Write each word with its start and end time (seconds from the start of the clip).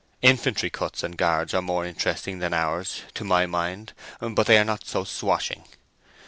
Infantry 0.23 0.71
cuts 0.71 1.03
and 1.03 1.15
guards 1.15 1.53
are 1.53 1.61
more 1.61 1.85
interesting 1.85 2.39
than 2.39 2.55
ours, 2.55 3.03
to 3.13 3.23
my 3.23 3.45
mind; 3.45 3.93
but 4.19 4.47
they 4.47 4.57
are 4.57 4.65
not 4.65 4.87
so 4.87 5.03
swashing. 5.03 5.63